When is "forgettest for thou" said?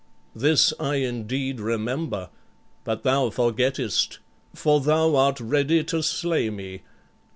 3.29-5.15